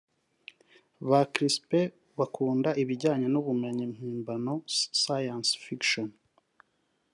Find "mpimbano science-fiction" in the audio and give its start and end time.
3.93-6.09